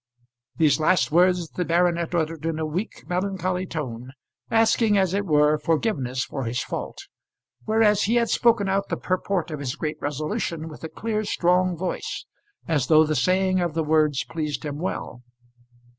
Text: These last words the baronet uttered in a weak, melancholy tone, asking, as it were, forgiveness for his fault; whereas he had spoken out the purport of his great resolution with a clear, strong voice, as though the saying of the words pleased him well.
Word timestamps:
These 0.57 0.79
last 0.79 1.11
words 1.11 1.47
the 1.51 1.63
baronet 1.63 2.15
uttered 2.15 2.43
in 2.47 2.57
a 2.57 2.65
weak, 2.65 3.03
melancholy 3.07 3.67
tone, 3.67 4.13
asking, 4.49 4.97
as 4.97 5.13
it 5.13 5.27
were, 5.27 5.59
forgiveness 5.59 6.25
for 6.25 6.45
his 6.45 6.63
fault; 6.63 7.05
whereas 7.65 8.05
he 8.05 8.15
had 8.15 8.31
spoken 8.31 8.67
out 8.67 8.89
the 8.89 8.97
purport 8.97 9.51
of 9.51 9.59
his 9.59 9.75
great 9.75 10.01
resolution 10.01 10.67
with 10.69 10.83
a 10.83 10.89
clear, 10.89 11.23
strong 11.23 11.77
voice, 11.77 12.25
as 12.67 12.87
though 12.87 13.05
the 13.05 13.13
saying 13.15 13.59
of 13.59 13.75
the 13.75 13.83
words 13.83 14.23
pleased 14.23 14.65
him 14.65 14.79
well. 14.79 15.21